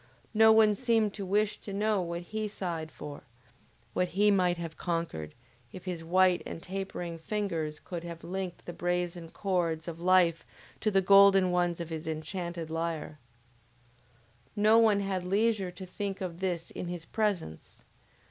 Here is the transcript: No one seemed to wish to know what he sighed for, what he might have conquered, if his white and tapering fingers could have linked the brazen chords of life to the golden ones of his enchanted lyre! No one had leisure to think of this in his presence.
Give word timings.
No 0.33 0.51
one 0.51 0.73
seemed 0.73 1.13
to 1.13 1.27
wish 1.27 1.59
to 1.59 1.73
know 1.73 2.01
what 2.01 2.21
he 2.21 2.47
sighed 2.47 2.89
for, 2.91 3.21
what 3.93 4.07
he 4.07 4.31
might 4.31 4.57
have 4.57 4.75
conquered, 4.75 5.35
if 5.71 5.85
his 5.85 6.03
white 6.03 6.41
and 6.43 6.59
tapering 6.63 7.19
fingers 7.19 7.79
could 7.79 8.03
have 8.03 8.23
linked 8.23 8.65
the 8.65 8.73
brazen 8.73 9.29
chords 9.29 9.87
of 9.87 9.99
life 10.01 10.43
to 10.79 10.89
the 10.89 11.03
golden 11.03 11.51
ones 11.51 11.79
of 11.79 11.89
his 11.89 12.07
enchanted 12.07 12.71
lyre! 12.71 13.19
No 14.55 14.79
one 14.79 15.01
had 15.01 15.23
leisure 15.23 15.69
to 15.69 15.85
think 15.85 16.19
of 16.19 16.39
this 16.39 16.71
in 16.71 16.87
his 16.87 17.05
presence. 17.05 17.83